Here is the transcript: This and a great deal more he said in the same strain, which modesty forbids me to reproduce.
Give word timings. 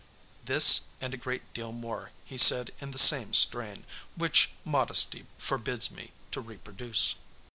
This 0.45 0.81
and 0.99 1.13
a 1.13 1.15
great 1.15 1.53
deal 1.53 1.71
more 1.71 2.09
he 2.25 2.35
said 2.35 2.71
in 2.81 2.89
the 2.89 2.97
same 2.97 3.35
strain, 3.35 3.85
which 4.15 4.49
modesty 4.65 5.27
forbids 5.37 5.91
me 5.91 6.11
to 6.31 6.41
reproduce. 6.41 7.13